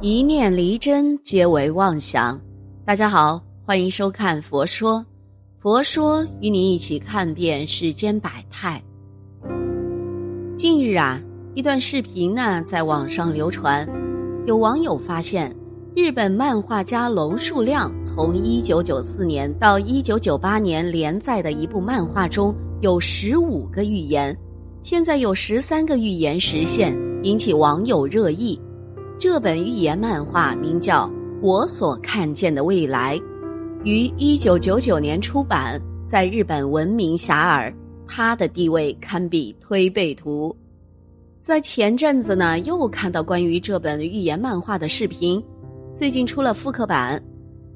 [0.00, 2.40] 一念离真，皆为妄想。
[2.84, 5.00] 大家好，欢迎收看《佛说》，
[5.58, 8.80] 佛说与你一起看遍世间百态。
[10.56, 11.20] 近日啊，
[11.56, 13.84] 一段视频呢在网上流传，
[14.46, 15.52] 有网友发现，
[15.96, 24.36] 日本漫画家龙树亮从一九九四年到一九九八年连载的一部漫画中有十五个预言，
[24.80, 28.60] 现在有十三个预言实现，引起网友热议。
[29.20, 31.08] 这本寓言漫画名叫
[31.42, 33.16] 《我所看见的未来》，
[33.82, 37.74] 于一九九九年出版，在日本闻名遐迩。
[38.06, 40.54] 它的地位堪比推背图。
[41.42, 45.42] 在前阵子呢，又看到关于这本寓言漫画的视频，
[45.92, 47.20] 最近出了复刻版。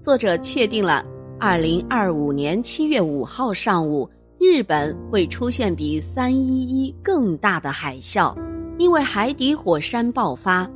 [0.00, 1.05] 作者确定了，
[1.41, 8.33] 二零二五年七月五号上午，日本会出现比三一一更大的海啸，
[8.78, 10.70] 因为海底火山爆发。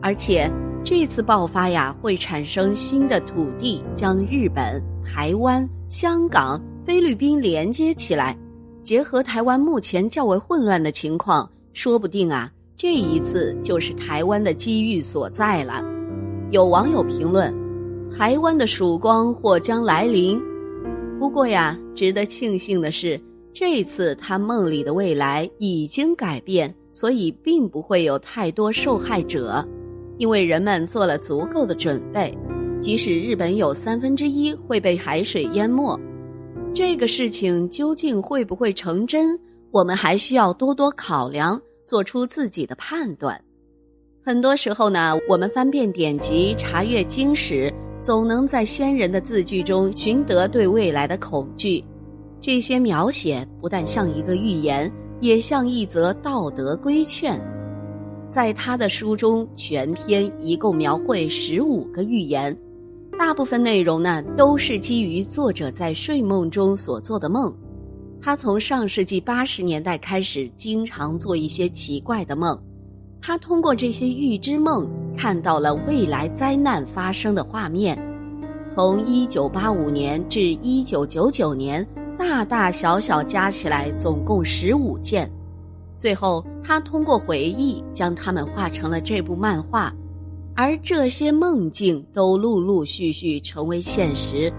[0.00, 0.50] 而且
[0.84, 8.36] 这次爆发呀，会产生新的土地，将日本、台湾、香港、菲律宾连接起来。
[8.84, 15.82] 结合台湾目前较为混乱的情况，说不定啊，这一次就是台湾的机遇所在了。
[16.50, 17.52] 有网友评论
[18.16, 20.40] ：“台湾的曙光或将来临。”
[21.20, 23.20] 不过呀，值得庆幸的是，
[23.52, 29.62] 这次他梦里的未来已经改变，所以并不会有太多受害者。
[30.18, 32.36] 因为人们做了足够的准备，
[32.82, 35.98] 即使日本有三分之一会被海水淹没，
[36.74, 39.38] 这个事情究竟会不会成真，
[39.70, 43.40] 我们还需要多多考量，做出自己的判断。
[44.24, 47.72] 很多时候呢，我们翻遍典籍、查阅经史，
[48.02, 51.82] 总能在先人的字句中寻得对未来的恐惧。
[52.40, 57.40] 这些描写不但像一个预言，也像一则道德规劝。
[58.30, 62.56] 在他的书中，全篇一共描绘十五个预言，
[63.18, 67.54] 大部分内容呢都是基于作者在睡梦中所做的梦。
[68.20, 72.58] 他从上世纪八十年代开始，经常做一些奇怪的梦。
[73.20, 77.98] 他通过这些预知梦，看到了未来灾难发生的画面。
[78.68, 81.84] 从一九八五年至一九九九年，
[82.18, 85.30] 大大小小加起来总共十五件。
[85.98, 89.92] 最后，他通过回忆将它们画成了这部漫画，
[90.54, 94.52] 而这些梦境都陆陆续续成为现实。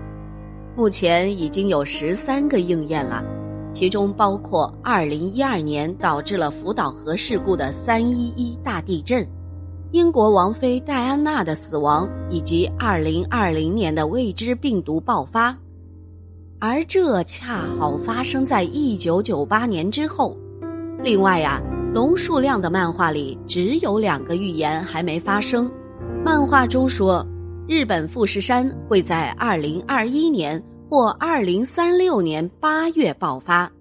[0.75, 3.23] 目前已经有十三个应验了，
[3.71, 9.25] 其中包括二零一二年导致了福岛核事故的三一一大地震，
[9.91, 15.57] 英国王妃戴安娜的死亡，以及二零二零年的未知病毒爆发。
[16.59, 20.35] 而这恰好发生在一九九八年之后。
[21.01, 21.61] 另外呀，
[21.93, 25.71] 龙树亮的漫画里只有两个预言还没发生。
[26.25, 27.25] 漫画中说，
[27.69, 33.71] 日本富士山会在二零二一年或二零三六年八月爆发，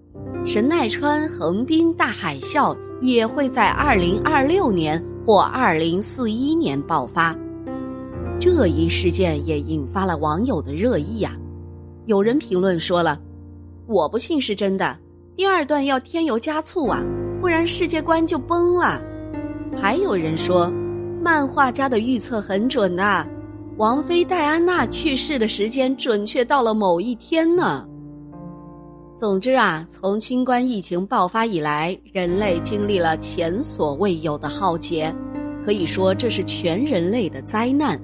[0.45, 7.35] 神奈川横滨大海啸也会在二零二六年或二零四一年爆发。
[8.39, 11.35] 这一事件也引发了网友的热议呀。
[12.05, 13.19] 有人评论说了
[13.87, 14.97] ：“我不信是真的。”
[15.39, 17.01] 第二段要添油加醋啊，
[17.39, 19.01] 不然世界观就崩了。
[19.73, 20.69] 还有人说，
[21.23, 23.25] 漫画家的预测很准呐，
[23.77, 27.87] 王妃戴安娜去世的时间准确到了某一天呢。
[29.17, 35.15] 总之啊，从新冠疫情爆发以来，人类经历了前所未有的浩劫，
[35.63, 37.97] 可以说这是全人类的灾难。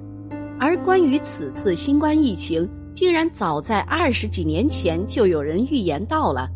[0.58, 6.48] 而关于此次新冠疫情，竟然早在二十几年前就有人预言到了。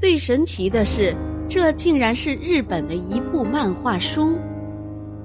[0.00, 1.14] 最神奇的是，
[1.46, 4.38] 这竟然是日本的一部漫画书。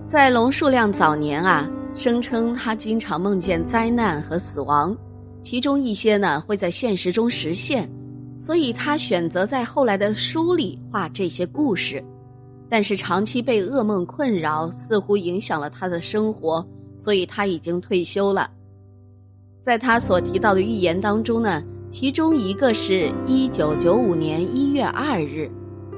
[0.05, 1.65] 在龙树亮早年啊，
[1.95, 4.93] 声称他经常梦见灾难和死亡，
[5.41, 7.89] 其中一些呢会在现实中实现，
[8.37, 12.03] 所以他选择在后来的书里画这些故事。
[12.69, 16.67] 但是长期被噩梦困扰，似乎影响了他的生活，
[16.97, 18.51] 所以他已经退休了。
[19.61, 21.63] 在他所提到的预言当中呢。
[21.97, 25.49] 其中一个是一九九五年一月二日，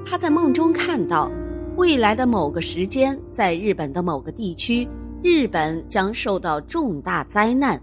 [0.06, 1.28] 他在梦中看到，
[1.74, 4.88] 未来的某个时间，在日本的某个地区，
[5.24, 7.82] 日本将受到重大灾难。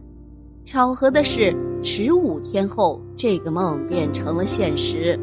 [0.63, 1.53] 巧合的是，
[1.83, 5.19] 十五天后，这个梦变成了现实。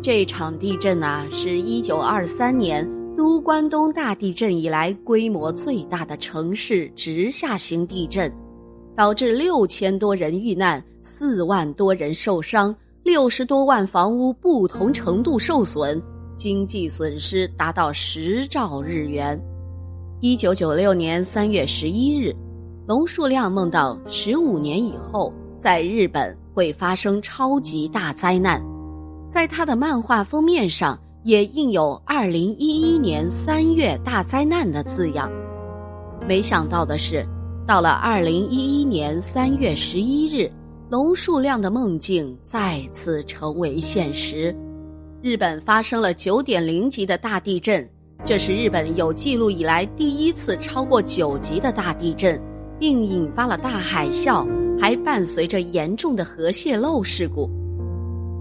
[0.00, 8.32] 这场地震啊，是一九二三年都关东大地震以来规模最大的城市直下型地震，
[8.96, 10.82] 导致六千多人遇难。
[11.02, 16.00] 四万多人受伤，六十多万房屋不同程度受损，
[16.34, 19.38] 经济损失达到十兆日元。
[20.20, 22.34] 一九九六年三月十一日，
[22.86, 25.30] 龙树亮梦到十五年以后，
[25.60, 28.64] 在日本会发生超级大灾难，
[29.28, 35.30] 在他的漫画封面上也印有“二零一一年三月大灾难”的字样。
[36.26, 37.26] 没想到的是，
[37.66, 40.50] 到了二零一一年三月十一日，
[40.90, 44.54] 龙树亮的梦境再次成为现实。
[45.22, 47.88] 日本发生了九点零级的大地震，
[48.22, 52.38] 这是日本有记录以来第一次超过九级的大地震，
[52.78, 54.46] 并引发了大海啸，
[54.78, 57.48] 还伴随着严重的核泄漏事故。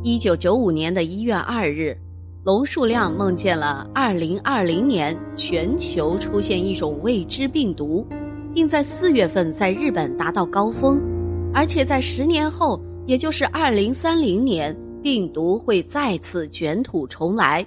[0.03, 1.97] 一九九五年的一月二日。
[2.45, 8.05] 龙树亮梦见了2020年全球出现一种未知病毒，
[8.53, 11.01] 并在四月份在日本达到高峰，
[11.53, 17.65] 而且在十年后，也就是二零三零年，病毒会再次卷土重来。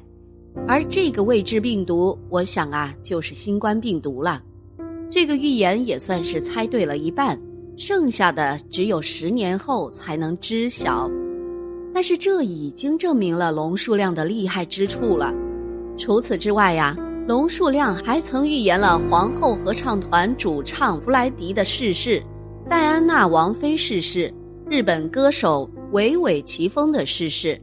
[0.67, 4.43] 而这个未知病毒，我想啊，就是新冠病毒了。
[5.11, 7.38] 这个预言也算是猜对了一半，
[7.77, 11.11] 剩下的只有十年后才能知晓。
[11.93, 15.33] 但是这已经证明了龙数量的厉害之处了。
[15.97, 22.23] 除此之外呀，龙树亮还曾预言了皇后合唱团主唱弗莱迪的逝世，
[22.70, 24.32] 戴安娜王妃逝世，
[24.70, 27.61] 日本歌手尾尾齐峰的逝世。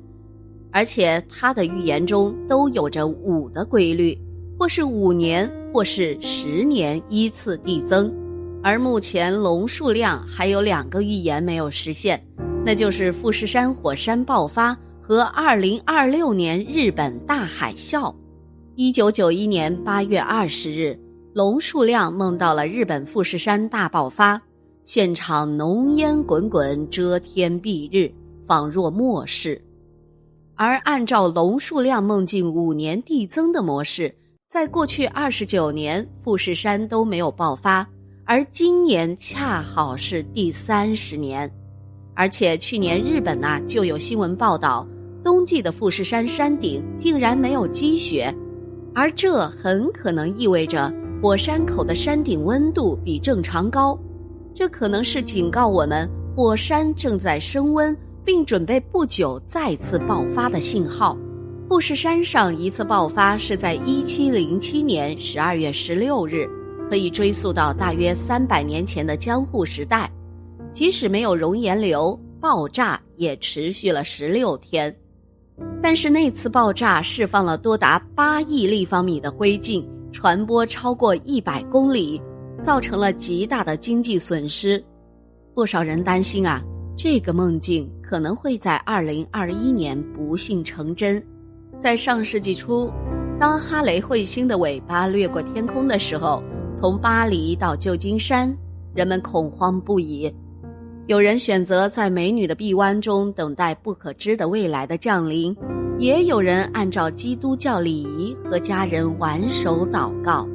[0.70, 4.18] 而且他的预言中都有着五的规律，
[4.60, 8.14] 或是五年，或是十年依次递增。
[8.62, 12.22] 而目前龙树亮还有两个预言没有实现。
[12.66, 18.14] 那就是富士山火山爆发和二零二六年日本大海啸。
[18.76, 21.00] 一九九一年八月二十日，
[21.32, 24.42] 龙树亮梦到了日本富士山大爆发，
[24.84, 28.12] 现场浓烟滚滚，遮天蔽日，
[28.48, 29.62] 仿若末世。
[30.56, 34.12] 而按照龙树亮梦境五年递增的模式，
[34.50, 37.88] 在过去二十九年富士山都没有爆发，
[38.26, 41.48] 而今年恰好是第三十年。
[42.16, 44.88] 而且去年日本呐就有新闻报道，
[45.24, 48.34] 冬季的富士山山顶竟然没有积雪，
[48.96, 53.98] 而这很可能意味着火山口的山顶温度比正常高，
[54.54, 61.18] 这可能是警告我们火山正在升温并准备不久再次爆发的信号。
[61.70, 66.48] 富士山上一次爆发是在一七零七年十二月十六日，
[66.90, 70.12] 可以追溯到大约三百年前的江户时代。
[70.72, 74.96] 即使没有熔岩流，爆炸也持续了十六天。
[75.82, 82.22] 但是那次爆炸释放了多达八亿立方米的灰烬，传播超过一百公里，
[82.62, 84.84] 造成了极大的经济损失。
[85.54, 86.62] 不少人担心啊，
[86.98, 91.24] 这个梦境可能会在二零二一年不幸成真。
[91.80, 92.90] 在上世纪初，
[93.40, 96.42] 当哈雷彗星的尾巴掠过天空的时候，
[96.74, 98.56] 从巴黎到旧金山，
[98.96, 100.34] 人们恐慌不已。
[101.08, 105.54] 有人选择在美女的臂弯中等待不可知的未来的降临，
[106.00, 110.48] 也有人按照基督教礼仪和家人挽手祷告。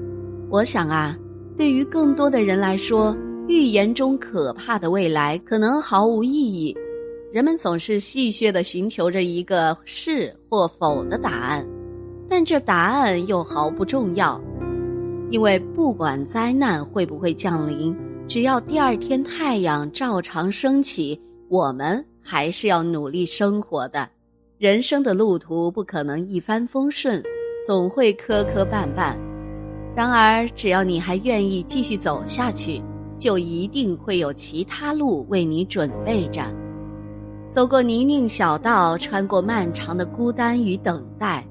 [0.49, 1.15] 我想啊，
[1.55, 3.15] 对于更多的人来说，
[3.47, 6.75] 预言中可怕的未来可能毫无意义。
[7.31, 11.67] 人们总是戏谑地寻求着一个是或否的答案，
[12.27, 14.41] 但这答案又毫不重要，
[15.31, 17.95] 因为不管灾难会不会降临。
[18.29, 21.19] 只要第二天太阳照常升起，
[21.49, 24.07] 我们还是要努力生活的。
[24.59, 27.23] 人生的路途不可能一帆风顺，
[27.65, 29.17] 总会磕磕绊绊。
[29.97, 32.83] 然而，只要你还愿意继续走下去，
[33.19, 36.43] 就一定会有其他路为你准备着。
[37.49, 41.43] 走过泥泞小道，穿过漫长的孤单与等待，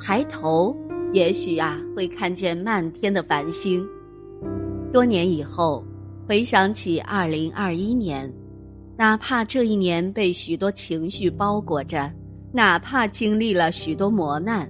[0.00, 0.76] 抬头，
[1.12, 3.86] 也许啊，会看见漫天的繁星。
[4.92, 5.84] 多年以后。
[6.26, 8.32] 回想起二零二一年，
[8.96, 12.10] 哪怕这一年被许多情绪包裹着，
[12.50, 14.66] 哪怕经历了许多磨难，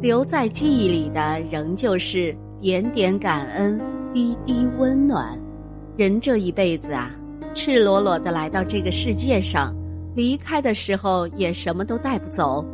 [0.00, 3.80] 留在记忆里的仍旧是点点感恩，
[4.12, 5.36] 滴滴温暖。
[5.96, 7.10] 人这一辈子啊，
[7.54, 9.74] 赤裸裸的来到这个世界上，
[10.14, 12.64] 离开的时候也什么都带不走。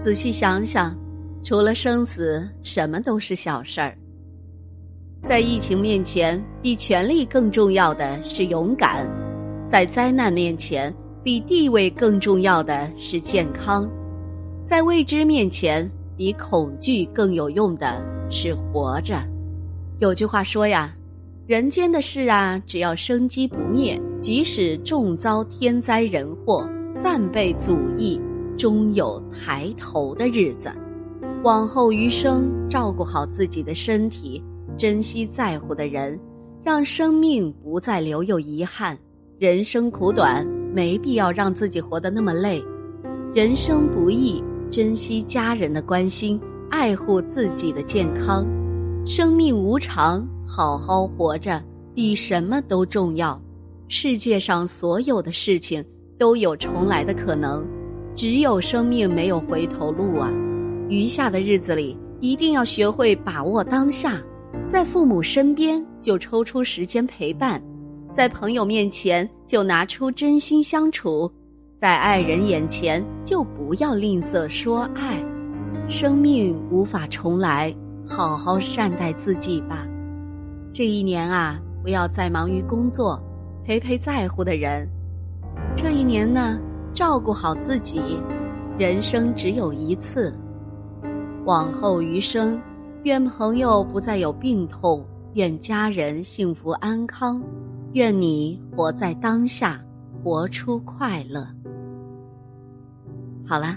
[0.00, 0.96] 仔细想想，
[1.42, 3.94] 除了生死，什么都是小事儿。
[5.24, 9.06] 在疫情面前，比权力更重要的是勇敢；
[9.66, 13.88] 在灾难面前，比地位更重要的是健康；
[14.66, 19.16] 在未知面前，比恐惧更有用的是活着。
[19.98, 20.94] 有句话说呀
[21.48, 28.20] ：“人间的事啊，只要生机不灭，即使重遭天灾人祸，暂被阻抑，
[28.58, 30.70] 终有抬头的日子。
[31.42, 34.44] 往后余生，照顾好自己的身体。”
[34.76, 36.18] 珍惜在乎的人，
[36.62, 38.98] 让生命不再留有遗憾。
[39.38, 42.62] 人生苦短，没必要让自己活得那么累。
[43.32, 46.40] 人生不易，珍惜家人的关心，
[46.70, 48.44] 爱护自己的健康。
[49.06, 51.62] 生命无常，好好活着
[51.94, 53.40] 比什么都重要。
[53.86, 55.84] 世界上所有的事情
[56.18, 57.64] 都有重来的可能，
[58.14, 60.28] 只有生命没有回头路啊！
[60.88, 64.22] 余下的日子里，一定要学会把握当下，
[64.66, 67.62] 在父母身边就抽出时间陪伴，
[68.12, 71.30] 在朋友面前就拿出真心相处，
[71.78, 75.22] 在爱人眼前就不要吝啬说爱。
[75.88, 77.74] 生命无法重来。
[78.06, 79.86] 好好善待自己吧，
[80.74, 83.18] 这一年啊，不要再忙于工作，
[83.64, 84.86] 陪陪在乎的人。
[85.74, 86.60] 这一年呢，
[86.92, 88.20] 照顾好自己。
[88.76, 90.36] 人生只有一次，
[91.46, 92.60] 往后余生，
[93.04, 97.42] 愿朋友不再有病痛，愿家人幸福安康，
[97.92, 99.78] 愿你活在当下，
[100.22, 101.46] 活出快乐。
[103.46, 103.76] 好了，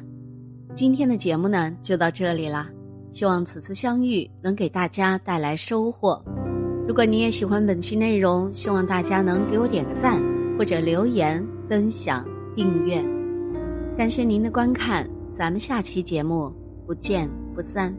[0.75, 2.69] 今天的节目呢，就到这里了。
[3.11, 6.23] 希望此次相遇能给大家带来收获。
[6.87, 10.21] 如果你也喜欢本期内容，希望大家能给我点个赞，
[10.57, 13.03] 或者留言、分享、订阅。
[13.97, 16.49] 感谢您的观看，咱们下期节目
[16.85, 17.93] 不见不散。